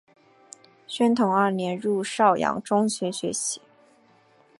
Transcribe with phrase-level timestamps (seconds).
[0.87, 3.61] 宣统二年入邵阳中学学习。